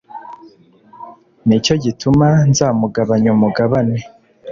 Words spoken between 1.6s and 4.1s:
cyo gituma nzamugabanya umugabane